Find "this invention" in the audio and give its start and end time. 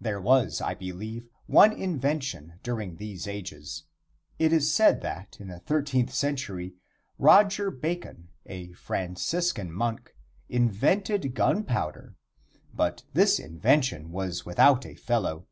13.14-14.12